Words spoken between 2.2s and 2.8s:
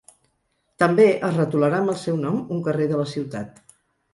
nom un